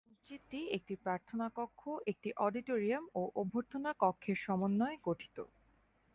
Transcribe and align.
মসজিদটি 0.07 0.59
একটি 0.77 0.93
প্রার্থনা 1.03 1.45
কক্ষ, 1.55 1.81
একটি 2.07 2.29
অডিটোরিয়াম 2.37 3.03
ও 3.15 3.31
অভ্যর্থনা 3.35 3.91
কক্ষের 3.99 4.37
সমন্বয়ে 4.45 4.97
গঠিত। 5.03 5.37